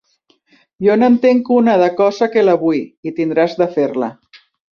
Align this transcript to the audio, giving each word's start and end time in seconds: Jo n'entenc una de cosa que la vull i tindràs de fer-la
Jo 0.85 0.95
n'entenc 1.01 1.51
una 1.57 1.75
de 1.83 1.91
cosa 2.01 2.29
que 2.37 2.45
la 2.47 2.57
vull 2.63 3.11
i 3.11 3.15
tindràs 3.21 3.57
de 3.63 3.71
fer-la 3.77 4.13